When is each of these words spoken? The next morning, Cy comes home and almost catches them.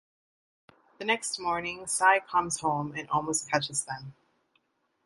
The 0.97 1.05
next 1.05 1.37
morning, 1.37 1.85
Cy 1.85 2.21
comes 2.21 2.61
home 2.61 2.91
and 2.97 3.07
almost 3.11 3.47
catches 3.51 3.83
them. 3.85 4.15